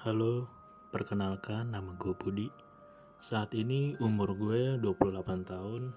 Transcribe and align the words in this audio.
Halo, 0.00 0.48
perkenalkan 0.88 1.76
nama 1.76 1.92
gue 1.92 2.16
Budi. 2.16 2.48
Saat 3.20 3.52
ini 3.52 3.92
umur 4.00 4.32
gue 4.32 4.80
28 4.80 5.44
tahun. 5.44 5.92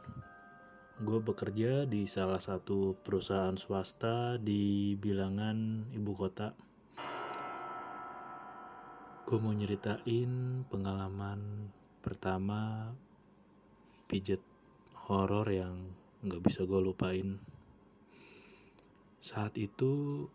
Gue 1.07 1.23
bekerja 1.23 1.87
di 1.87 2.03
salah 2.03 2.43
satu 2.43 2.99
perusahaan 2.99 3.55
swasta 3.55 4.35
di 4.35 4.91
bilangan 4.99 5.87
ibu 5.95 6.11
kota. 6.19 6.51
Gue 9.23 9.39
mau 9.39 9.55
nyeritain 9.55 10.67
pengalaman 10.67 11.71
pertama 12.03 12.91
pijet 14.11 14.43
horor 15.07 15.47
yang 15.47 15.95
gak 16.27 16.43
bisa 16.43 16.67
gue 16.67 16.79
lupain. 16.83 17.39
Saat 19.23 19.55
itu 19.55 20.27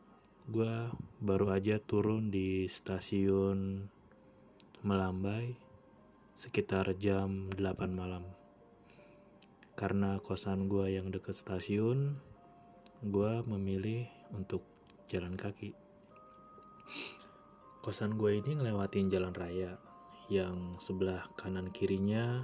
gue 0.49 0.89
baru 1.21 1.53
aja 1.53 1.77
turun 1.77 2.33
di 2.33 2.65
stasiun 2.65 3.85
Melambai 4.81 5.53
sekitar 6.33 6.97
jam 6.97 7.53
8 7.53 7.93
malam. 7.93 8.25
Karena 9.77 10.17
kosan 10.25 10.65
gue 10.65 10.97
yang 10.97 11.13
deket 11.13 11.37
stasiun, 11.37 12.17
gue 13.05 13.33
memilih 13.45 14.09
untuk 14.33 14.65
jalan 15.13 15.37
kaki. 15.37 15.77
Kosan 17.85 18.17
gue 18.17 18.41
ini 18.41 18.57
ngelewatin 18.57 19.13
jalan 19.13 19.37
raya 19.37 19.77
yang 20.33 20.81
sebelah 20.81 21.29
kanan 21.37 21.69
kirinya 21.69 22.41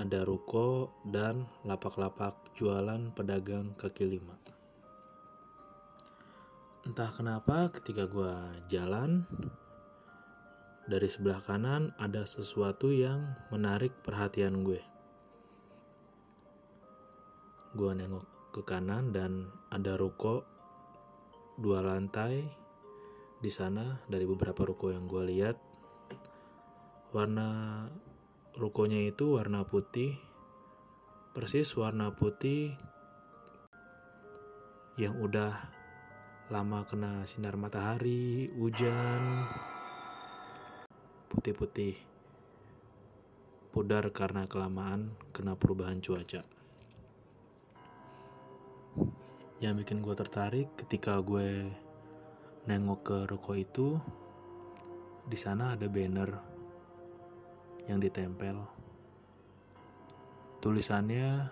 ada 0.00 0.24
ruko 0.24 0.88
dan 1.04 1.44
lapak-lapak 1.68 2.56
jualan 2.56 3.12
pedagang 3.12 3.76
kaki 3.76 4.08
lima. 4.08 4.49
Entah 6.80 7.12
kenapa 7.12 7.68
ketika 7.68 8.08
gue 8.08 8.32
jalan 8.72 9.28
dari 10.88 11.06
sebelah 11.06 11.44
kanan 11.44 11.92
ada 12.00 12.24
sesuatu 12.24 12.88
yang 12.88 13.36
menarik 13.52 13.92
perhatian 14.00 14.64
gue. 14.64 14.80
Gue 17.76 17.92
nengok 17.92 18.24
ke 18.56 18.64
kanan 18.64 19.12
dan 19.12 19.52
ada 19.68 20.00
ruko 20.00 20.42
dua 21.60 21.84
lantai 21.84 22.48
di 23.38 23.52
sana 23.52 24.00
dari 24.08 24.24
beberapa 24.24 24.64
ruko 24.64 24.88
yang 24.88 25.04
gue 25.04 25.22
lihat 25.36 25.56
warna 27.12 27.84
rukonya 28.56 29.06
itu 29.06 29.36
warna 29.36 29.62
putih 29.68 30.16
persis 31.36 31.70
warna 31.78 32.10
putih 32.10 32.74
yang 34.98 35.16
udah 35.22 35.79
lama 36.50 36.82
kena 36.82 37.22
sinar 37.22 37.54
matahari, 37.54 38.50
hujan, 38.58 39.46
putih-putih, 41.30 41.94
pudar 43.70 44.10
karena 44.10 44.42
kelamaan 44.50 45.14
kena 45.30 45.54
perubahan 45.54 46.02
cuaca. 46.02 46.42
Yang 49.62 49.74
bikin 49.86 50.02
gue 50.02 50.14
tertarik 50.18 50.66
ketika 50.74 51.22
gue 51.22 51.70
nengok 52.66 53.00
ke 53.06 53.18
ruko 53.30 53.54
itu, 53.54 54.02
di 55.30 55.38
sana 55.38 55.78
ada 55.78 55.86
banner 55.86 56.34
yang 57.86 58.02
ditempel. 58.02 58.58
Tulisannya 60.58 61.46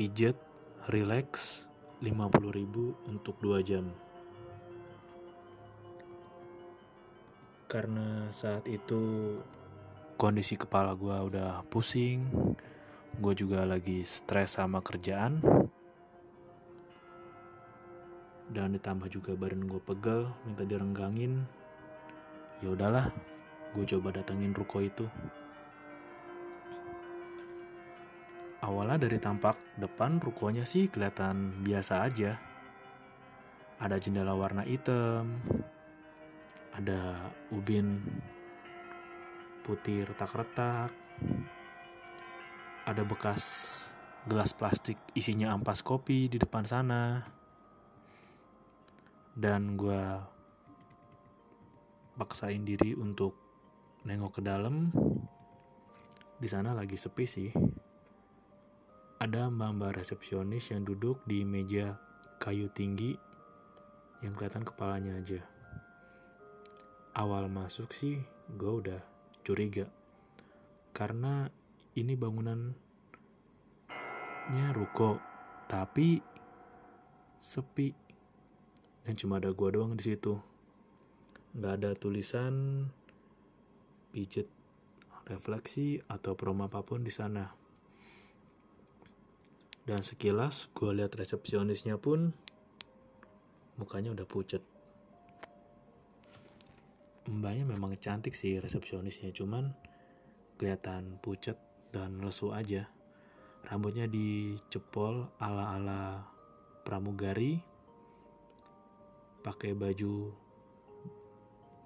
pijet, 0.00 0.40
relax, 0.88 1.68
50.000 2.04 3.08
untuk 3.08 3.40
2 3.40 3.64
jam. 3.64 3.88
Karena 7.64 8.28
saat 8.28 8.68
itu 8.68 9.34
kondisi 10.20 10.54
kepala 10.54 10.92
gue 10.94 11.16
udah 11.16 11.64
pusing, 11.72 12.28
gue 13.18 13.34
juga 13.34 13.64
lagi 13.64 14.04
stres 14.04 14.60
sama 14.60 14.84
kerjaan, 14.84 15.40
dan 18.52 18.76
ditambah 18.76 19.10
juga 19.10 19.34
badan 19.34 19.66
gue 19.66 19.80
pegel, 19.82 20.30
minta 20.46 20.62
direnggangin. 20.62 21.42
Ya 22.62 22.70
udahlah, 22.70 23.10
gue 23.74 23.84
coba 23.88 24.14
datengin 24.14 24.54
ruko 24.54 24.78
itu. 24.78 25.08
Awalnya 28.64 28.96
dari 28.96 29.20
tampak 29.20 29.76
depan 29.76 30.16
rukonya 30.24 30.64
sih 30.64 30.88
kelihatan 30.88 31.60
biasa 31.60 32.08
aja. 32.08 32.40
Ada 33.76 34.00
jendela 34.00 34.32
warna 34.32 34.64
hitam, 34.64 35.36
ada 36.72 37.28
ubin 37.52 38.00
putih 39.60 40.08
retak-retak, 40.08 40.88
ada 42.88 43.02
bekas 43.04 43.44
gelas 44.24 44.56
plastik 44.56 44.96
isinya 45.12 45.52
ampas 45.52 45.84
kopi 45.84 46.32
di 46.32 46.40
depan 46.40 46.64
sana. 46.64 47.20
Dan 49.36 49.76
gue 49.76 50.04
paksain 52.16 52.64
diri 52.64 52.96
untuk 52.96 53.36
nengok 54.08 54.40
ke 54.40 54.42
dalam. 54.42 54.88
Di 56.40 56.48
sana 56.48 56.72
lagi 56.72 56.96
sepi 56.96 57.24
sih 57.28 57.52
ada 59.22 59.46
mbak-mbak 59.46 60.02
resepsionis 60.02 60.74
yang 60.74 60.82
duduk 60.82 61.22
di 61.28 61.46
meja 61.46 61.94
kayu 62.42 62.66
tinggi 62.74 63.14
yang 64.20 64.34
kelihatan 64.34 64.66
kepalanya 64.66 65.20
aja. 65.20 65.40
Awal 67.14 67.46
masuk 67.46 67.94
sih 67.94 68.18
gue 68.58 68.72
udah 68.84 69.00
curiga 69.46 69.86
karena 70.90 71.46
ini 71.94 72.18
bangunannya 72.18 72.74
ruko 74.74 75.22
tapi 75.70 76.18
sepi 77.38 77.94
dan 79.04 79.14
cuma 79.14 79.38
ada 79.38 79.54
gue 79.54 79.68
doang 79.70 79.94
di 79.94 80.02
situ. 80.10 80.34
Nggak 81.54 81.74
ada 81.78 81.90
tulisan 81.94 82.86
pijet 84.10 84.50
refleksi 85.30 86.02
atau 86.10 86.34
promo 86.34 86.66
apa 86.66 86.82
pun 86.82 87.06
di 87.06 87.12
sana. 87.14 87.63
Dan 89.84 90.00
sekilas 90.00 90.72
gue 90.72 90.96
lihat 90.96 91.12
resepsionisnya 91.12 92.00
pun 92.00 92.32
mukanya 93.76 94.16
udah 94.16 94.24
pucet. 94.24 94.64
Mbaknya 97.28 97.68
memang 97.68 97.92
cantik 98.00 98.32
sih 98.32 98.60
resepsionisnya, 98.60 99.32
cuman 99.32 99.72
kelihatan 100.56 101.20
pucet 101.20 101.56
dan 101.92 102.20
lesu 102.24 102.52
aja. 102.52 102.88
Rambutnya 103.64 104.04
dicepol 104.08 105.28
ala-ala 105.40 106.20
pramugari, 106.84 107.60
pakai 109.40 109.72
baju 109.72 110.32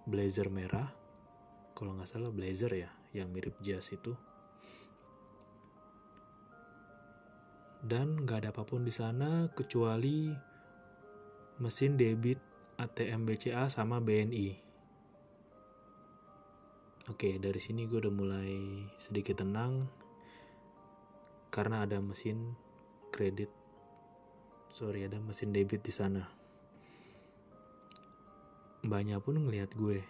blazer 0.07 0.51
merah, 0.51 0.91
kalau 1.75 1.95
nggak 1.95 2.11
salah 2.11 2.35
blazer 2.35 2.71
ya, 2.75 2.91
yang 3.15 3.31
mirip 3.31 3.59
jas 3.63 3.95
itu. 3.95 4.15
Dan 7.89 8.21
nggak 8.21 8.45
ada 8.45 8.51
apa 8.53 8.69
pun 8.69 8.85
di 8.85 8.93
sana 8.93 9.49
kecuali 9.49 10.29
mesin 11.57 11.97
debit 11.97 12.37
ATM 12.77 13.25
BCA 13.25 13.65
sama 13.73 13.97
BNI. 13.97 14.69
Oke, 17.09 17.41
dari 17.41 17.57
sini 17.57 17.89
gue 17.89 18.05
udah 18.05 18.13
mulai 18.13 18.85
sedikit 19.01 19.41
tenang 19.41 19.89
karena 21.49 21.89
ada 21.89 21.97
mesin 22.05 22.53
kredit. 23.09 23.49
Sorry, 24.69 25.09
ada 25.09 25.17
mesin 25.17 25.57
debit 25.57 25.81
di 25.81 25.89
sana. 25.89 26.29
Mbaknya 28.85 29.17
pun 29.25 29.41
ngeliat 29.41 29.73
gue. 29.73 30.05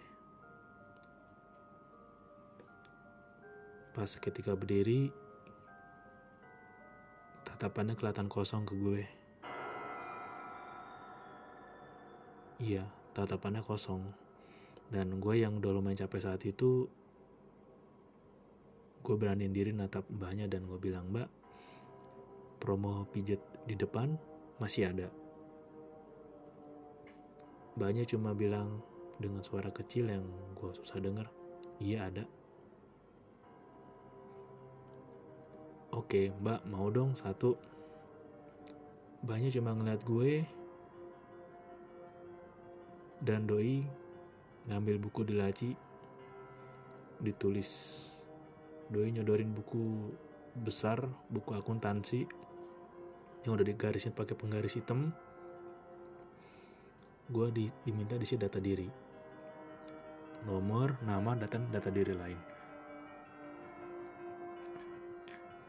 Pas 3.95 4.11
ketika 4.19 4.51
berdiri, 4.53 5.28
Tatapannya 7.59 7.99
kelihatan 7.99 8.31
kosong 8.31 8.63
ke 8.63 8.71
gue. 8.71 9.03
Iya, 12.63 12.87
tatapannya 13.11 13.59
kosong. 13.59 13.99
Dan 14.87 15.19
gue 15.19 15.43
yang 15.43 15.59
udah 15.59 15.75
lumayan 15.75 15.99
capek 15.99 16.23
saat 16.23 16.39
itu, 16.47 16.87
gue 19.03 19.15
beraniin 19.19 19.51
diri 19.51 19.75
natap 19.75 20.07
mbahnya 20.07 20.47
dan 20.47 20.71
gue 20.71 20.79
bilang, 20.79 21.11
mbak, 21.11 21.27
promo 22.63 23.03
pijet 23.11 23.43
di 23.67 23.75
depan 23.75 24.15
masih 24.63 24.95
ada. 24.95 25.11
Mbaknya 27.75 28.07
cuma 28.07 28.31
bilang 28.31 28.79
dengan 29.19 29.43
suara 29.43 29.67
kecil 29.67 30.07
yang 30.07 30.23
gue 30.55 30.71
susah 30.79 31.03
denger, 31.03 31.27
iya 31.83 32.07
ada. 32.07 32.23
Oke, 35.99 36.31
mbak 36.39 36.63
mau 36.63 36.87
dong 36.87 37.11
satu. 37.11 37.59
Banyak 39.19 39.51
cuma 39.51 39.75
ngeliat 39.75 39.99
gue 40.07 40.47
dan 43.19 43.43
doi 43.43 43.83
ngambil 44.71 44.95
buku 44.95 45.27
di 45.27 45.35
laci 45.35 45.69
ditulis. 47.19 47.67
Doi 48.87 49.11
nyodorin 49.11 49.51
buku 49.51 50.15
besar 50.55 51.03
buku 51.27 51.51
akuntansi 51.59 52.23
yang 53.43 53.59
udah 53.59 53.67
digarisin 53.67 54.15
pakai 54.15 54.39
penggaris 54.39 54.79
hitam. 54.79 55.11
Gue 57.27 57.51
di, 57.51 57.67
diminta 57.83 58.15
diisi 58.15 58.39
data 58.39 58.63
diri. 58.63 58.87
Nomor 60.47 61.03
nama 61.03 61.35
data 61.35 61.59
data 61.59 61.91
diri 61.91 62.15
lain 62.15 62.58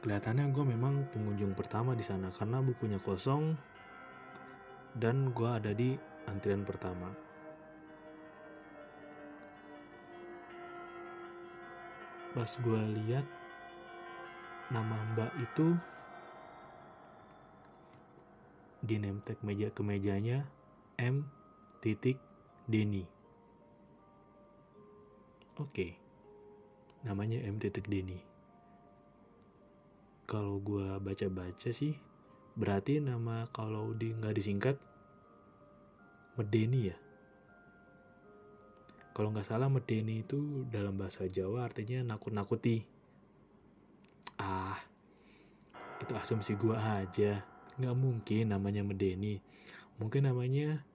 kelihatannya 0.01 0.49
gue 0.57 0.65
memang 0.65 1.13
pengunjung 1.13 1.53
pertama 1.53 1.93
di 1.93 2.01
sana 2.01 2.33
karena 2.33 2.65
bukunya 2.65 2.97
kosong 3.05 3.53
dan 4.97 5.29
gue 5.37 5.49
ada 5.49 5.77
di 5.77 5.93
antrian 6.25 6.65
pertama. 6.65 7.13
Pas 12.33 12.49
gue 12.49 12.83
lihat 12.97 13.27
nama 14.73 14.97
mbak 15.13 15.33
itu 15.45 15.77
di 18.81 18.97
name 18.97 19.21
tag 19.21 19.37
meja 19.45 19.69
ke 19.69 19.85
mejanya 19.85 20.49
M 20.97 21.29
titik 21.85 22.17
Denny. 22.65 23.05
Oke 25.61 26.01
namanya 27.05 27.41
M 27.45 27.61
titik 27.61 27.85
Denny 27.89 28.30
kalau 30.31 30.63
gue 30.63 30.87
baca-baca 31.03 31.75
sih 31.75 31.99
berarti 32.55 33.03
nama 33.03 33.51
kalau 33.51 33.91
di 33.91 34.15
nggak 34.15 34.39
disingkat 34.39 34.79
Medeni 36.39 36.87
ya? 36.87 36.97
Kalau 39.11 39.35
nggak 39.35 39.51
salah 39.51 39.67
Medeni 39.67 40.23
itu 40.23 40.63
dalam 40.71 40.95
bahasa 40.95 41.27
Jawa 41.27 41.67
artinya 41.67 42.15
nakut-nakuti. 42.15 42.87
Ah 44.39 44.79
itu 45.99 46.15
asumsi 46.15 46.55
gue 46.55 46.79
aja. 46.79 47.43
Nggak 47.75 47.97
mungkin 47.99 48.55
namanya 48.55 48.87
Medeni. 48.87 49.43
Mungkin 49.99 50.31
namanya 50.31 50.87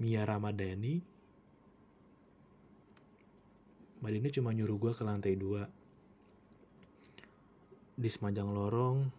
Mia 0.00 0.24
Ramadhani. 0.24 1.04
Mbak 4.00 4.10
Dini 4.16 4.28
cuma 4.32 4.56
nyuruh 4.56 4.80
gue 4.80 4.92
ke 4.96 5.04
lantai 5.04 5.36
dua 5.36 5.68
di 8.00 8.08
sepanjang 8.08 8.48
lorong 8.48 9.12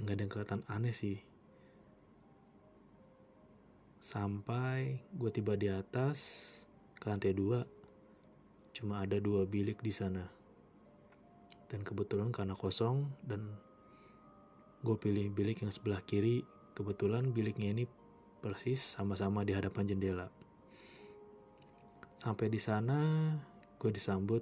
nggak 0.00 0.14
ada 0.16 0.22
yang 0.24 0.32
kelihatan 0.32 0.62
aneh 0.64 0.96
sih. 0.96 1.20
Sampai 4.00 5.04
gue 5.12 5.28
tiba 5.28 5.60
di 5.60 5.68
atas 5.68 6.48
ke 6.96 7.04
lantai 7.12 7.36
dua 7.36 7.68
cuma 8.72 9.04
ada 9.04 9.20
dua 9.20 9.44
bilik 9.44 9.84
di 9.84 9.92
sana. 9.92 10.24
Dan 11.68 11.84
kebetulan 11.84 12.32
karena 12.32 12.56
kosong 12.56 13.12
dan 13.28 13.44
gue 14.80 14.96
pilih 14.96 15.28
bilik 15.28 15.60
yang 15.60 15.72
sebelah 15.72 16.00
kiri 16.00 16.48
kebetulan 16.72 17.28
biliknya 17.28 17.76
ini 17.76 17.84
persis 18.40 18.80
sama-sama 18.80 19.44
di 19.44 19.52
hadapan 19.52 19.84
jendela. 19.84 20.32
Sampai 22.16 22.48
di 22.48 22.56
sana 22.56 23.32
gue 23.76 23.90
disambut 23.92 24.40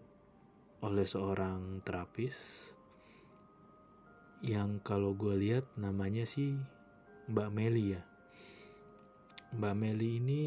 oleh 0.87 1.06
seorang 1.08 1.82
terapis 1.82 2.74
yang 4.42 4.82
kalau 4.82 5.14
gue 5.14 5.36
lihat 5.36 5.69
namanya 5.78 6.26
sih 6.26 6.58
Mbak 7.31 7.48
Meli 7.54 7.94
ya. 7.94 8.02
Mbak 9.54 9.75
Meli 9.78 10.10
ini 10.19 10.42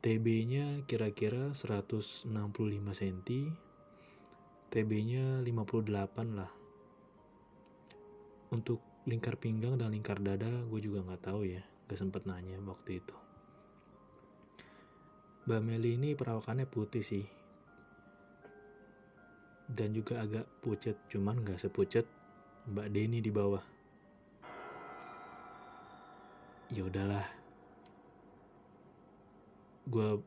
TB-nya 0.00 0.88
kira-kira 0.88 1.52
165 1.52 2.24
cm, 2.96 3.18
TB-nya 4.72 5.44
58 5.44 6.40
lah. 6.40 6.50
Untuk 8.50 8.80
lingkar 9.04 9.36
pinggang 9.36 9.76
dan 9.76 9.92
lingkar 9.92 10.18
dada 10.24 10.48
gue 10.48 10.80
juga 10.80 11.04
nggak 11.04 11.30
tahu 11.30 11.44
ya, 11.44 11.60
gak 11.86 12.00
sempet 12.00 12.24
nanya 12.24 12.56
waktu 12.64 13.04
itu. 13.04 13.16
Mbak 15.44 15.60
Meli 15.64 16.00
ini 16.00 16.16
perawakannya 16.16 16.64
putih 16.64 17.04
sih, 17.04 17.24
dan 19.74 19.94
juga 19.94 20.22
agak 20.22 20.46
pucet 20.60 20.96
cuman 21.10 21.42
nggak 21.42 21.58
sepucet 21.60 22.06
Mbak 22.70 22.88
Denny 22.92 23.18
di 23.22 23.32
bawah. 23.32 23.62
Ya 26.70 26.86
udahlah. 26.86 27.26
Gue 29.90 30.22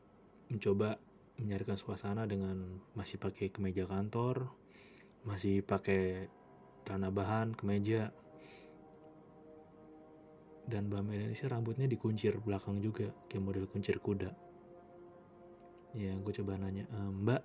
mencoba 0.52 1.00
menyarikan 1.40 1.80
suasana 1.80 2.28
dengan 2.28 2.78
masih 2.92 3.16
pakai 3.16 3.48
kemeja 3.48 3.88
kantor 3.88 4.52
masih 5.24 5.64
pakai 5.64 6.28
tanah 6.84 7.08
bahan 7.08 7.56
kemeja. 7.56 8.12
Dan 10.64 10.88
Mbak 10.88 11.36
sih 11.36 11.48
rambutnya 11.48 11.84
dikuncir 11.84 12.40
belakang 12.40 12.80
juga 12.80 13.12
kayak 13.28 13.44
model 13.44 13.68
kuncir 13.68 14.00
kuda. 14.00 14.32
Ya 15.96 16.12
gue 16.16 16.32
coba 16.40 16.56
nanya 16.56 16.88
e, 16.88 16.98
Mbak 17.12 17.42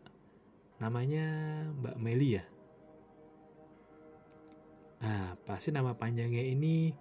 namanya 0.80 1.28
Mbak 1.84 1.98
Meli 2.00 2.40
ya? 2.40 2.44
Nah 5.00 5.36
pasti 5.44 5.72
nama 5.72 5.96
panjangnya 5.96 6.44
ini 6.44 6.92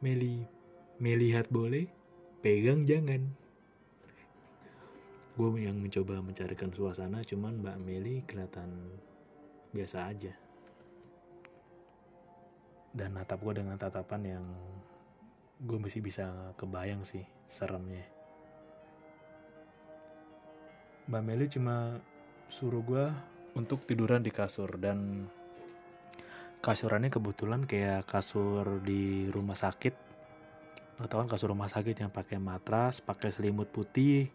Meli. 0.00 0.44
Melihat 0.94 1.50
boleh 1.50 1.88
pegang 2.40 2.86
jangan. 2.86 3.24
Gue 5.34 5.66
yang 5.66 5.82
mencoba 5.82 6.22
mencarikan 6.22 6.70
suasana 6.70 7.20
cuman 7.26 7.60
Mbak 7.60 7.78
Meli 7.82 8.22
kelihatan 8.24 8.70
biasa 9.74 10.06
aja. 10.06 10.32
Dan 12.94 13.18
natap 13.18 13.42
gue 13.42 13.58
dengan 13.58 13.74
tatapan 13.74 14.38
yang 14.38 14.46
gue 15.58 15.78
masih 15.82 15.98
bisa 15.98 16.54
kebayang 16.54 17.02
sih 17.02 17.26
seremnya. 17.50 18.06
Mbak 21.10 21.22
Meli 21.26 21.46
cuma 21.50 21.98
suruh 22.54 22.86
gue 22.86 23.10
untuk 23.58 23.82
tiduran 23.82 24.22
di 24.22 24.30
kasur 24.30 24.78
dan 24.78 25.26
kasurannya 26.62 27.10
kebetulan 27.10 27.66
kayak 27.66 28.06
kasur 28.06 28.78
di 28.78 29.26
rumah 29.26 29.58
sakit. 29.58 30.14
Atau 31.02 31.18
kan 31.18 31.26
kasur 31.26 31.50
rumah 31.50 31.66
sakit 31.66 32.06
yang 32.06 32.14
pakai 32.14 32.38
matras 32.38 33.02
pakai 33.02 33.34
selimut 33.34 33.74
putih. 33.74 34.30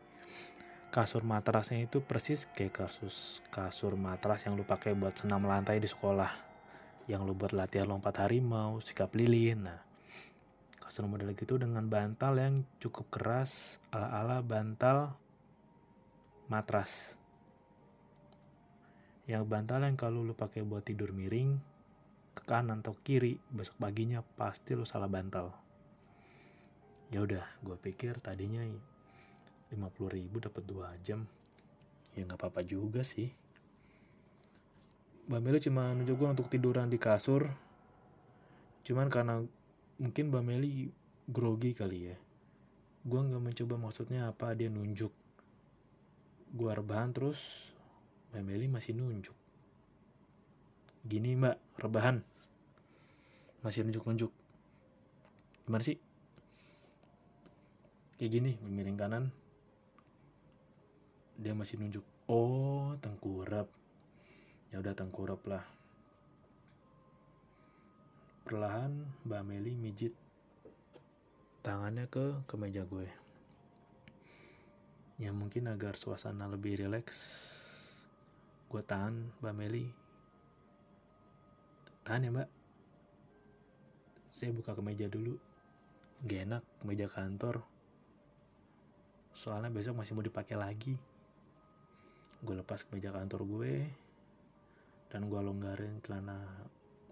Kasur 0.91 1.23
matrasnya 1.23 1.87
itu 1.87 2.03
persis 2.03 2.43
kayak 2.51 2.83
kasus 2.83 3.39
kasur 3.55 3.95
matras 3.95 4.43
yang 4.43 4.59
lu 4.59 4.67
pakai 4.67 4.91
buat 4.99 5.15
senam 5.15 5.47
lantai 5.47 5.79
di 5.79 5.87
sekolah. 5.87 6.35
Yang 7.07 7.21
lu 7.23 7.33
buat 7.39 7.55
latihan 7.55 7.87
lompat 7.87 8.19
harimau 8.19 8.83
sikap 8.83 9.15
lilin. 9.15 9.63
Nah 9.63 9.79
kasur 10.83 11.05
model 11.05 11.37
gitu 11.37 11.61
dengan 11.61 11.85
bantal 11.85 12.33
yang 12.41 12.65
cukup 12.81 13.13
keras 13.13 13.77
ala-ala 13.93 14.41
bantal 14.41 15.13
matras 16.49 17.18
yang 19.29 19.45
bantal 19.45 19.85
yang 19.85 19.93
kalau 19.93 20.25
lu 20.25 20.33
pakai 20.33 20.65
buat 20.65 20.81
tidur 20.81 21.13
miring 21.13 21.61
ke 22.33 22.41
kanan 22.49 22.81
atau 22.81 22.97
kiri 23.05 23.37
besok 23.53 23.77
paginya 23.77 24.25
pasti 24.25 24.73
lu 24.73 24.89
salah 24.89 25.05
bantal. 25.05 25.53
Ya 27.13 27.21
udah 27.21 27.45
gue 27.61 27.77
pikir 27.77 28.17
tadinya 28.25 28.65
50 28.65 30.17
ribu 30.17 30.41
dapat 30.41 30.65
dua 30.65 30.97
jam. 31.05 31.29
Ya 32.17 32.25
nggak 32.25 32.41
apa-apa 32.41 32.65
juga 32.65 33.05
sih. 33.05 33.29
Mbak 35.29 35.41
Meli 35.45 35.59
cuma 35.61 35.93
nunjuk 35.93 36.17
gue 36.17 36.29
untuk 36.33 36.49
tiduran 36.49 36.89
di 36.89 36.97
kasur. 36.97 37.53
Cuman 38.81 39.13
karena 39.13 39.45
mungkin 40.01 40.33
Mbak 40.33 40.41
Meli 40.41 40.89
grogi 41.29 41.77
kali 41.77 42.09
ya. 42.09 42.17
Gue 43.05 43.21
nggak 43.21 43.45
mencoba 43.45 43.77
maksudnya 43.77 44.25
apa 44.25 44.57
dia 44.57 44.73
nunjuk. 44.73 45.13
Gue 46.49 46.71
rebahan 46.73 47.13
terus 47.13 47.69
Mbak 48.29 48.43
Meli 48.45 48.69
masih 48.69 48.93
nunjuk. 48.93 49.33
Gini 51.01 51.33
mbak, 51.33 51.57
rebahan. 51.81 52.21
Masih 53.65 53.81
nunjuk-nunjuk. 53.81 54.29
Gimana 55.65 55.81
sih? 55.81 55.97
Kayak 58.19 58.31
gini, 58.35 58.51
miring 58.61 58.99
kanan. 58.99 59.23
Dia 61.39 61.55
masih 61.55 61.79
nunjuk. 61.79 62.05
Oh, 62.29 62.93
tengkurap. 63.01 63.71
Ya 64.69 64.77
udah 64.77 64.93
tengkurap 64.93 65.41
lah. 65.49 65.65
Perlahan 68.45 69.07
Mbak 69.25 69.43
Meli 69.45 69.73
mijit 69.73 70.13
tangannya 71.65 72.05
ke 72.05 72.45
kemeja 72.45 72.85
gue. 72.85 73.09
Ya 75.17 75.33
mungkin 75.33 75.69
agar 75.69 75.97
suasana 75.97 76.45
lebih 76.45 76.79
rileks 76.79 77.17
gue 78.69 78.85
tahan 78.85 79.41
Mbak 79.41 79.55
Meli. 79.57 79.89
Tahan 82.05 82.21
ya 82.21 82.29
Mbak. 82.29 82.49
Saya 84.29 84.53
buka 84.53 84.77
kemeja 84.77 85.09
dulu. 85.09 85.33
Gak 86.21 86.45
enak 86.45 86.63
kemeja 86.77 87.09
kantor. 87.09 87.65
Soalnya 89.33 89.73
besok 89.73 89.97
masih 89.97 90.13
mau 90.13 90.21
dipakai 90.21 90.53
lagi. 90.53 90.93
Gue 92.45 92.53
lepas 92.61 92.85
kemeja 92.85 93.09
kantor 93.09 93.41
gue 93.49 93.73
dan 95.09 95.25
gue 95.25 95.39
longgarin 95.41 95.97
celana 96.05 96.37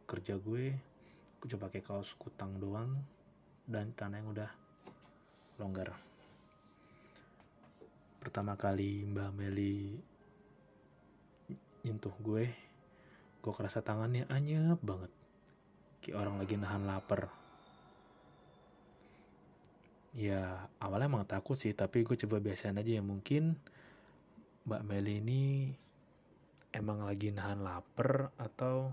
kerja 0.06 0.38
gue. 0.38 0.78
Gue 1.42 1.48
coba 1.58 1.74
pakai 1.74 1.82
kaos 1.82 2.14
kutang 2.22 2.62
doang 2.62 2.94
dan 3.66 3.98
tanah 3.98 4.22
yang 4.22 4.30
udah 4.30 4.52
longgar. 5.58 5.90
Pertama 8.22 8.54
kali 8.54 9.10
Mbak 9.10 9.32
Meli 9.34 9.98
nyentuh 11.88 12.12
gue 12.20 12.52
gue 13.48 13.54
kerasa 13.56 13.80
tangannya 13.80 14.28
anyep 14.28 14.84
banget. 14.84 15.08
Kayak 16.04 16.20
orang 16.20 16.36
lagi 16.36 16.60
nahan 16.60 16.84
lapar. 16.84 17.32
Ya 20.12 20.68
awalnya 20.84 21.08
emang 21.08 21.24
takut 21.24 21.56
sih 21.56 21.72
tapi 21.72 22.04
gue 22.04 22.20
coba 22.28 22.44
biasain 22.44 22.76
aja 22.76 23.00
ya 23.00 23.04
mungkin 23.06 23.56
Mbak 24.68 24.84
Meli 24.84 25.24
ini 25.24 25.44
emang 26.76 27.08
lagi 27.08 27.32
nahan 27.32 27.64
lapar 27.64 28.36
atau 28.36 28.92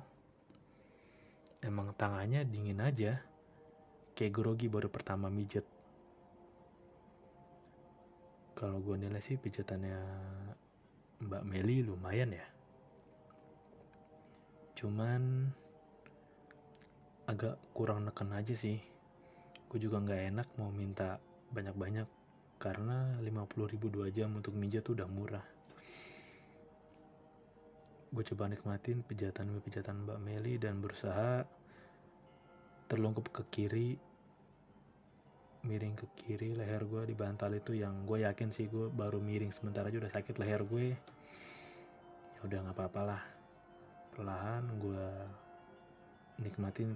emang 1.59 1.91
tangannya 1.99 2.47
dingin 2.47 2.79
aja. 2.79 3.19
Kayak 4.15 4.39
grogi 4.39 4.71
baru 4.71 4.87
pertama 4.87 5.27
mijet 5.27 5.67
kalau 8.55 8.79
gue 8.79 8.95
nilai 8.95 9.19
sih 9.19 9.35
pijatannya 9.35 9.99
Mbak 11.27 11.43
Meli 11.43 11.83
lumayan 11.83 12.31
ya 12.31 12.54
cuman 14.85 15.49
agak 17.25 17.57
kurang 17.73 18.05
neken 18.05 18.37
aja 18.37 18.53
sih. 18.53 18.77
Gue 19.73 19.81
juga 19.81 19.97
nggak 19.97 20.23
enak 20.29 20.49
mau 20.61 20.69
minta 20.69 21.17
banyak-banyak 21.57 22.05
karena 22.61 23.17
50 23.17 23.73
ribu 23.73 23.89
2 23.89 24.13
jam 24.13 24.29
untuk 24.37 24.53
mijat 24.53 24.85
tuh 24.85 24.93
udah 24.93 25.09
murah. 25.09 25.47
Gue 28.13 28.25
coba 28.29 28.53
nikmatin 28.53 29.01
pijatan 29.01 29.57
pijatan 29.65 30.05
Mbak 30.05 30.21
Meli 30.21 30.61
dan 30.61 30.85
berusaha 30.85 31.49
terlungkup 32.93 33.33
ke 33.33 33.43
kiri 33.49 33.97
miring 35.65 35.97
ke 35.97 36.05
kiri 36.13 36.53
leher 36.53 36.85
gue 36.85 37.09
di 37.09 37.17
bantal 37.17 37.57
itu 37.57 37.73
yang 37.73 38.05
gue 38.05 38.21
yakin 38.29 38.53
sih 38.53 38.69
gue 38.69 38.93
baru 38.93 39.17
miring 39.17 39.49
sebentar 39.49 39.81
aja 39.89 39.97
udah 39.97 40.13
sakit 40.13 40.37
leher 40.37 40.61
gue. 40.61 40.93
Ya 42.37 42.41
udah 42.45 42.69
nggak 42.69 42.77
apa-apa 42.77 43.01
lah 43.01 43.34
perlahan 44.15 44.65
gue 44.79 45.07
nikmatin 46.41 46.95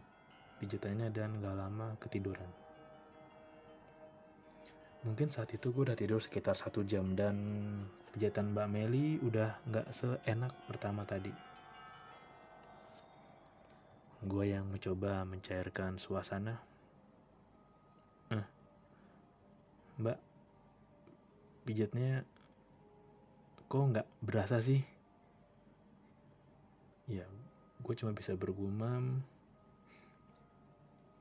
pijatannya 0.62 1.10
dan 1.10 1.38
gak 1.42 1.58
lama 1.58 1.94
ketiduran 1.98 2.50
mungkin 5.06 5.30
saat 5.30 5.54
itu 5.54 5.70
gue 5.70 5.86
udah 5.86 5.98
tidur 5.98 6.18
sekitar 6.18 6.58
satu 6.58 6.82
jam 6.82 7.14
dan 7.14 7.36
pijatan 8.10 8.50
Mbak 8.50 8.68
Meli 8.68 9.16
udah 9.22 9.62
nggak 9.70 9.86
seenak 9.94 10.52
pertama 10.66 11.06
tadi. 11.06 11.30
Gue 14.26 14.50
yang 14.50 14.66
mencoba 14.66 15.22
mencairkan 15.22 16.02
suasana. 16.02 16.58
Eh, 18.34 18.46
Mbak, 20.02 20.18
pijatnya 21.62 22.26
kok 23.70 23.86
nggak 23.94 24.08
berasa 24.18 24.58
sih? 24.58 24.82
Ya, 27.08 27.24
gue 27.80 27.94
cuma 27.96 28.12
bisa 28.12 28.36
bergumam. 28.36 29.24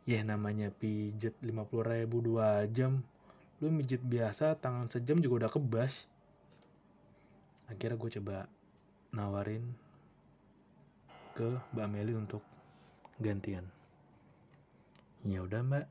Ya 0.04 0.24
namanya 0.24 0.72
pijat 0.72 1.36
50 1.40 1.48
ribu 1.84 2.20
2 2.20 2.68
jam. 2.76 3.04
Lu 3.64 3.72
mijit 3.72 4.04
biasa 4.04 4.60
tangan 4.60 4.92
sejam 4.92 5.20
juga 5.24 5.48
udah 5.48 5.52
kebas. 5.52 6.08
Akhirnya 7.72 8.00
gue 8.00 8.12
coba 8.20 8.38
nawarin 9.16 9.64
ke 11.36 11.60
Mbak 11.76 11.88
Meli 11.92 12.14
untuk 12.16 12.44
gantian. 13.20 13.68
Ya 15.24 15.44
udah 15.44 15.64
Mbak. 15.64 15.88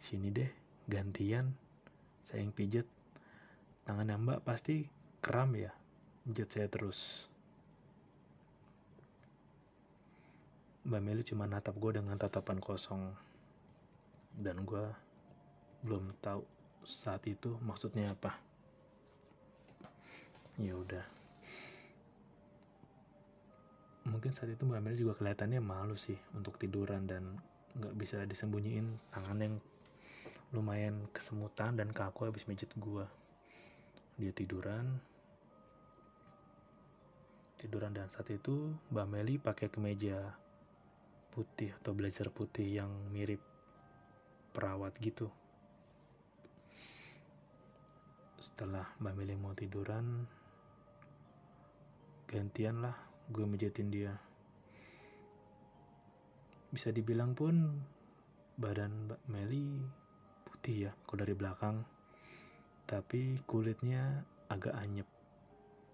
Sini 0.00 0.28
deh 0.32 0.50
gantian. 0.88 1.52
Saya 2.24 2.44
yang 2.44 2.52
pijet. 2.52 2.84
Tangan 3.84 4.16
Mbak 4.20 4.40
pasti 4.44 4.88
kram 5.24 5.56
ya. 5.56 5.72
Pijet 6.24 6.48
saya 6.52 6.68
terus 6.68 7.29
Mbak 10.90 11.02
Meli 11.06 11.22
cuma 11.22 11.46
natap 11.46 11.78
gue 11.78 12.02
dengan 12.02 12.18
tatapan 12.18 12.58
kosong. 12.58 13.14
Dan 14.34 14.66
gue 14.66 14.82
belum 15.86 16.18
tahu 16.18 16.42
saat 16.82 17.22
itu 17.30 17.54
maksudnya 17.62 18.10
apa. 18.10 18.34
Ya 20.58 20.74
udah. 20.74 21.06
Mungkin 24.10 24.34
saat 24.34 24.50
itu 24.50 24.66
Mbak 24.66 24.82
Meli 24.82 24.98
juga 24.98 25.14
kelihatannya 25.14 25.62
malu 25.62 25.94
sih 25.94 26.18
untuk 26.34 26.58
tiduran 26.58 27.06
dan 27.06 27.38
nggak 27.78 27.94
bisa 27.94 28.26
disembunyiin 28.26 29.14
tangan 29.14 29.38
yang 29.38 29.54
lumayan 30.50 31.06
kesemutan 31.14 31.78
dan 31.78 31.94
kaku 31.94 32.26
habis 32.26 32.50
mijit 32.50 32.66
gua. 32.74 33.06
Dia 34.18 34.34
tiduran. 34.34 34.98
Tiduran 37.62 37.94
dan 37.94 38.10
saat 38.10 38.26
itu 38.34 38.74
Mbak 38.90 39.06
Meli 39.06 39.38
pakai 39.38 39.70
kemeja 39.70 40.49
putih 41.30 41.70
atau 41.78 41.94
blazer 41.94 42.28
putih 42.34 42.82
yang 42.82 42.90
mirip 43.14 43.38
perawat 44.50 44.98
gitu. 44.98 45.30
Setelah 48.36 48.90
Mbak 48.98 49.14
Meli 49.14 49.34
mau 49.38 49.54
tiduran 49.54 50.26
gantian 52.26 52.82
lah 52.82 52.96
gue 53.30 53.46
mijitin 53.46 53.88
dia. 53.88 54.14
Bisa 56.70 56.90
dibilang 56.90 57.34
pun 57.38 57.78
badan 58.58 59.06
Mbak 59.06 59.22
Meli 59.30 59.82
putih 60.46 60.90
ya 60.90 60.92
kalau 61.06 61.22
dari 61.22 61.34
belakang. 61.38 61.86
Tapi 62.90 63.38
kulitnya 63.46 64.26
agak 64.50 64.74
anyep 64.74 65.06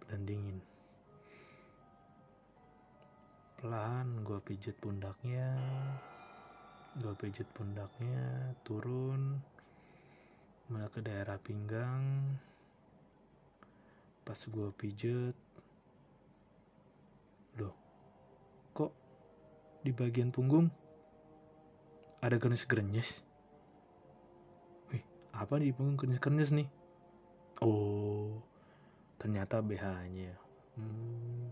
dan 0.09 0.25
dingin 0.25 0.76
pelan 3.57 4.23
gue 4.25 4.39
pijit 4.45 4.77
pundaknya 4.77 5.57
gue 6.97 7.15
pijit 7.17 7.49
pundaknya 7.57 8.53
turun 8.65 9.41
mulai 10.69 10.89
ke 10.93 11.01
daerah 11.01 11.41
pinggang 11.41 12.37
pas 14.27 14.37
gue 14.37 14.69
pijet 14.77 15.37
Loh, 17.57 17.73
kok 18.77 18.93
di 19.81 19.89
bagian 19.97 20.29
punggung 20.29 20.69
ada 22.21 22.37
gernyes-gernyes? 22.37 23.25
Wih, 24.93 25.05
apa 25.33 25.57
di 25.57 25.73
punggung 25.73 25.97
gernyes-gernyes 25.97 26.53
nih? 26.53 26.69
Oh, 27.65 28.37
ternyata 29.17 29.65
BH-nya. 29.65 30.37
Hmm, 30.77 31.49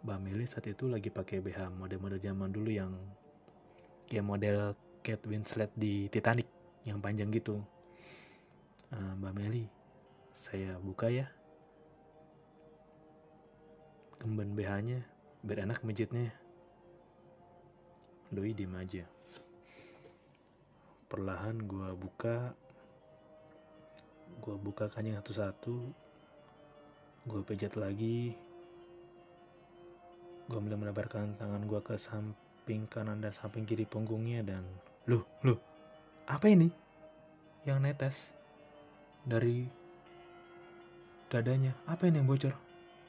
Mbak 0.00 0.18
Meli 0.24 0.48
saat 0.48 0.64
itu 0.64 0.88
lagi 0.88 1.12
pakai 1.12 1.44
BH 1.44 1.76
model-model 1.76 2.16
zaman 2.16 2.48
dulu 2.48 2.72
yang 2.72 2.96
kayak 4.08 4.24
model 4.24 4.72
Kate 5.04 5.28
Winslet 5.28 5.68
di 5.76 6.08
Titanic 6.08 6.48
yang 6.88 7.04
panjang 7.04 7.28
gitu. 7.28 7.60
Uh, 8.88 9.12
Mbak 9.20 9.32
Meli, 9.36 9.68
saya 10.32 10.80
buka 10.80 11.12
ya. 11.12 11.28
Kemban 14.16 14.56
BH-nya 14.56 15.04
biar 15.44 15.68
enak 15.68 15.84
mijitnya. 15.84 16.32
Doi 18.32 18.56
diem 18.56 18.72
aja. 18.80 19.04
Perlahan 21.12 21.60
gue 21.60 21.88
buka. 22.00 22.56
Gue 24.40 24.56
buka 24.56 24.88
kanyang 24.88 25.20
satu-satu. 25.20 25.76
Gue 27.28 27.40
pijat 27.44 27.76
lagi 27.76 28.32
gue 30.50 30.58
mulai 30.58 30.74
menebarkan 30.74 31.38
tangan 31.38 31.62
gue 31.70 31.80
ke 31.86 31.94
samping 31.94 32.90
kanan 32.90 33.22
dan 33.22 33.30
samping 33.30 33.62
kiri 33.62 33.86
punggungnya 33.86 34.42
dan 34.42 34.66
loh 35.06 35.22
loh 35.46 35.62
apa 36.26 36.50
ini 36.50 36.66
yang 37.62 37.78
netes 37.78 38.34
dari 39.22 39.70
dadanya 41.30 41.78
apa 41.86 42.10
ini 42.10 42.18
yang 42.18 42.26
bocor 42.26 42.54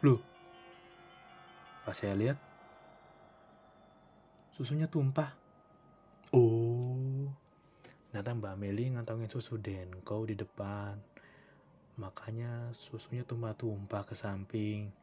loh 0.06 0.22
Pas 1.82 1.98
saya 1.98 2.14
lihat, 2.14 2.38
susunya 4.54 4.86
tumpah. 4.86 5.34
Oh, 6.30 7.26
ternyata 8.14 8.38
Mbak 8.38 8.56
Meli 8.62 8.94
ngantongin 8.94 9.34
susu 9.34 9.58
Denko 9.58 10.22
di 10.30 10.38
depan. 10.38 10.94
Makanya 11.98 12.70
susunya 12.78 13.26
tumpah-tumpah 13.26 14.06
ke 14.06 14.14
samping. 14.14 14.94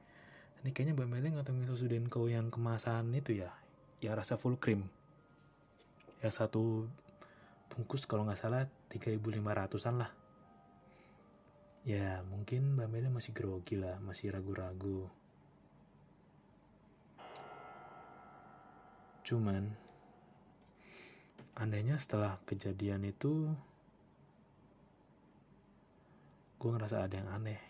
Ini 0.58 0.74
kayaknya 0.74 0.98
Mbak 0.98 1.08
Meli 1.08 1.28
ngantongin 1.30 1.70
susu 1.70 1.86
Denko 1.86 2.26
yang 2.26 2.50
kemasan 2.50 3.14
itu 3.14 3.38
ya, 3.38 3.54
yang 4.02 4.18
rasa 4.18 4.34
full 4.34 4.58
cream. 4.58 4.90
Yang 6.18 6.34
satu 6.42 6.82
bungkus 7.70 8.10
kalau 8.10 8.26
nggak 8.26 8.42
salah 8.42 8.66
3.500an 8.90 10.02
lah. 10.02 10.10
Ya, 11.86 12.26
mungkin 12.26 12.74
Mbak 12.74 12.88
Meli 12.90 13.06
masih 13.06 13.30
grogi 13.30 13.78
lah, 13.78 14.02
masih 14.02 14.34
ragu-ragu. 14.34 15.06
Cuman, 19.22 19.62
andainya 21.54 22.02
setelah 22.02 22.42
kejadian 22.48 23.06
itu, 23.06 23.54
gue 26.58 26.70
ngerasa 26.74 27.06
ada 27.06 27.14
yang 27.14 27.30
aneh 27.30 27.62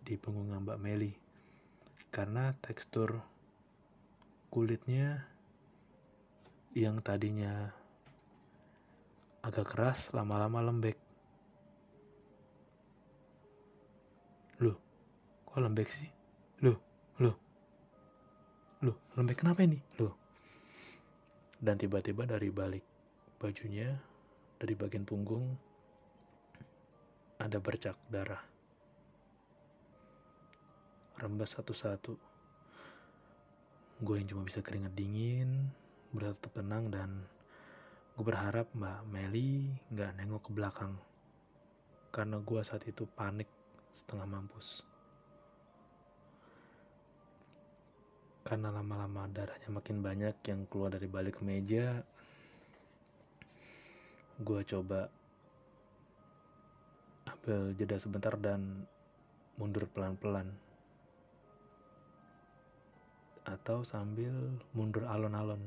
di 0.00 0.16
punggung 0.16 0.48
Mbak 0.48 0.80
Meli. 0.80 1.23
Karena 2.14 2.54
tekstur 2.62 3.18
kulitnya 4.46 5.26
yang 6.70 7.02
tadinya 7.02 7.74
agak 9.42 9.74
keras, 9.74 10.14
lama-lama 10.14 10.62
lembek. 10.62 10.94
Loh, 14.62 14.78
kok 15.42 15.58
lembek 15.58 15.90
sih? 15.90 16.06
Loh, 16.62 16.78
loh, 17.18 17.34
loh, 18.86 18.96
lembek 19.18 19.42
kenapa 19.42 19.66
ini? 19.66 19.82
Loh. 19.98 20.14
Dan 21.58 21.82
tiba-tiba 21.82 22.30
dari 22.30 22.46
balik 22.54 22.86
bajunya, 23.42 23.90
dari 24.62 24.78
bagian 24.78 25.02
punggung, 25.02 25.50
ada 27.42 27.58
bercak 27.58 27.98
darah. 28.06 28.53
Rembes 31.18 31.54
satu-satu. 31.54 32.14
Gue 34.02 34.18
yang 34.18 34.28
cuma 34.34 34.42
bisa 34.42 34.58
keringat 34.58 34.94
dingin, 34.98 35.70
berusaha 36.10 36.34
tetap 36.34 36.58
tenang 36.58 36.90
dan 36.90 37.10
gue 38.14 38.24
berharap 38.26 38.70
Mbak 38.74 39.00
Meli 39.10 39.70
nggak 39.90 40.14
nengok 40.18 40.46
ke 40.46 40.50
belakang 40.54 40.94
karena 42.14 42.38
gue 42.38 42.60
saat 42.62 42.86
itu 42.86 43.02
panik 43.10 43.50
setengah 43.90 44.26
mampus. 44.30 44.86
Karena 48.46 48.70
lama-lama 48.70 49.26
darahnya 49.26 49.66
makin 49.66 49.98
banyak 49.98 50.38
yang 50.46 50.62
keluar 50.70 50.94
dari 50.94 51.10
balik 51.10 51.42
meja, 51.42 52.06
gue 54.38 54.60
coba 54.62 55.10
ambil 57.26 57.74
jeda 57.74 57.98
sebentar 57.98 58.38
dan 58.38 58.86
mundur 59.58 59.90
pelan-pelan. 59.90 60.63
Atau 63.44 63.84
sambil 63.84 64.32
mundur 64.72 65.04
alon-alon. 65.04 65.60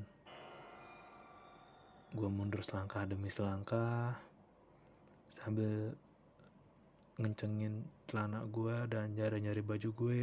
Gue 2.13 2.29
mundur 2.29 2.65
selangkah 2.65 3.05
demi 3.05 3.29
selangkah 3.29 4.17
sambil 5.29 5.93
ngencengin 7.17 7.81
celana 8.05 8.45
gue 8.45 8.75
dan 8.89 9.09
nyari-nyari 9.17 9.61
baju 9.65 9.89
gue 9.89 10.21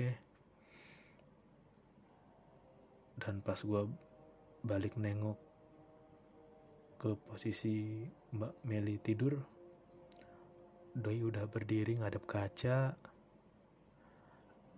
dan 3.19 3.43
pas 3.43 3.59
gue 3.59 3.83
balik 4.63 4.95
nengok 4.95 5.39
ke 6.99 7.11
posisi 7.27 8.07
Mbak 8.31 8.55
Meli 8.67 8.97
tidur 9.03 9.35
Doi 10.95 11.19
udah 11.27 11.51
berdiri 11.51 11.99
ngadep 11.99 12.23
kaca 12.23 12.95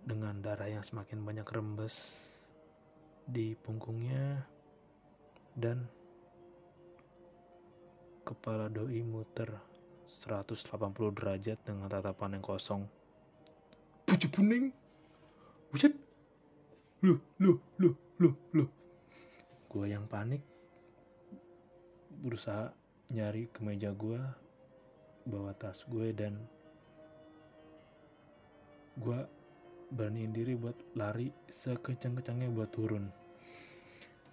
dengan 0.01 0.41
darah 0.41 0.65
yang 0.65 0.81
semakin 0.81 1.21
banyak 1.21 1.45
rembes 1.45 2.17
di 3.27 3.51
punggungnya 3.59 4.39
dan 5.51 5.83
kepala 8.23 8.71
Doi 8.71 9.03
muter 9.03 9.51
180 10.07 10.71
derajat 11.11 11.59
dengan 11.67 11.91
tatapan 11.91 12.39
yang 12.39 12.43
kosong. 12.43 12.87
Pucuk 14.07 14.39
kuning. 14.39 14.71
Buset. 15.67 15.91
Loh, 17.03 17.19
loh, 17.43 17.59
loh, 17.77 17.95
loh, 18.17 18.35
loh. 18.55 18.69
Gue 19.67 19.91
yang 19.91 20.07
panik 20.07 20.41
berusaha 22.17 22.73
nyari 23.13 23.45
ke 23.51 23.61
meja 23.61 23.93
gue, 23.93 24.17
bawa 25.27 25.53
tas 25.53 25.85
gue 25.85 26.09
dan 26.15 26.39
gue 28.97 29.19
beraniin 29.87 30.35
diri 30.35 30.53
buat 30.59 30.75
lari 30.99 31.31
sekencang-kencangnya 31.47 32.51
buat 32.51 32.69
turun. 32.71 33.07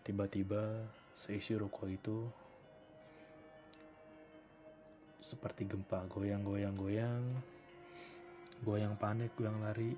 Tiba-tiba 0.03 0.85
seisi 1.15 1.55
ruko 1.55 1.87
itu 1.87 2.27
seperti 5.25 5.65
gempa 5.65 6.05
goyang-goyang-goyang 6.13 7.25
goyang 8.61 8.93
panik 9.01 9.33
goyang 9.41 9.57
lari 9.65 9.97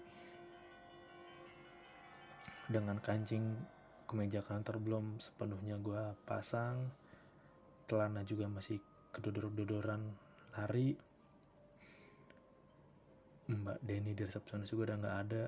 dengan 2.71 3.03
kancing 3.03 3.43
kemeja 4.07 4.43
kantor 4.47 4.79
belum 4.79 5.19
sepenuhnya 5.19 5.83
gue 5.83 6.15
pasang 6.23 6.79
celana 7.91 8.23
juga 8.23 8.47
masih 8.47 8.79
kedodor-dodoran 9.11 10.03
lari 10.55 10.95
Mbak 13.47 13.79
Denny 13.87 14.11
di 14.11 14.27
resepsionis 14.27 14.71
juga 14.75 14.91
udah 14.93 14.97
nggak 14.99 15.19
ada. 15.29 15.45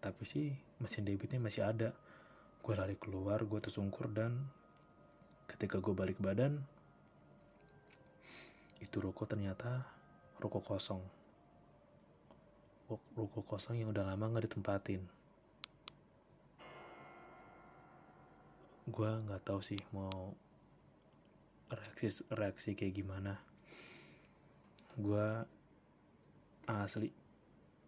Tapi 0.00 0.22
sih 0.22 0.46
mesin 0.78 1.02
debitnya 1.02 1.42
masih 1.42 1.66
ada. 1.66 1.90
Gue 2.62 2.74
lari 2.78 2.94
keluar 2.94 3.42
gue 3.42 3.58
tersungkur 3.58 4.06
dan 4.14 4.46
ketika 5.50 5.82
gue 5.82 5.90
balik 5.90 6.22
badan 6.22 6.62
itu 8.78 8.96
ruko 9.02 9.26
ternyata 9.26 9.84
ruko 10.38 10.62
kosong. 10.62 11.02
Ruko 12.90 13.42
kosong 13.42 13.78
yang 13.78 13.90
udah 13.90 14.06
lama 14.06 14.30
nggak 14.30 14.46
ditempatin. 14.46 15.02
Gue 18.86 19.10
nggak 19.10 19.42
tahu 19.46 19.60
sih 19.62 19.78
mau 19.90 20.34
reaksi 21.70 22.22
reaksi 22.30 22.70
kayak 22.78 22.94
gimana. 22.94 23.38
Gue 24.94 25.26
asli. 26.70 27.10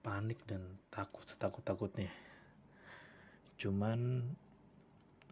Panik 0.03 0.43
dan 0.51 0.83
takut 0.91 1.23
setakut 1.23 1.63
takutnya 1.63 2.11
cuman 3.63 4.27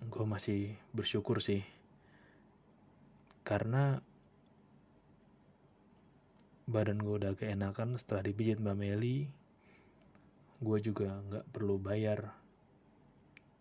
gue 0.07 0.25
masih 0.25 0.79
bersyukur 0.95 1.43
sih. 1.43 1.67
Karena 3.43 3.99
badan 6.71 7.03
gue 7.03 7.19
udah 7.19 7.35
keenakan 7.35 7.99
setelah 7.99 8.23
dipijit 8.23 8.63
Mbak 8.63 8.77
Meli 8.79 9.27
gue 10.63 10.79
juga 10.79 11.19
nggak 11.27 11.51
perlu 11.51 11.83
bayar 11.83 12.31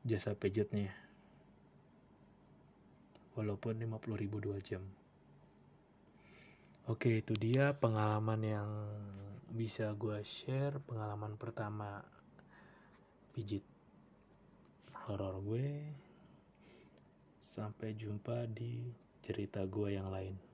jasa 0.06 0.38
pijitnya. 0.38 0.94
Walaupun 3.34 3.74
50 3.82 4.22
ribu 4.22 4.38
2 4.38 4.62
jam. 4.62 4.86
Oke 6.86 7.26
itu 7.26 7.34
dia 7.34 7.74
pengalaman 7.74 8.42
yang 8.46 8.70
bisa 9.54 9.94
gue 9.94 10.22
share 10.26 10.82
pengalaman 10.84 11.38
pertama 11.38 12.02
pijit 13.34 13.64
horor 15.06 15.42
gue. 15.42 15.96
Sampai 17.40 17.98
jumpa 17.98 18.46
di 18.46 18.94
cerita 19.20 19.66
gue 19.66 19.98
yang 19.98 20.14
lain 20.14 20.49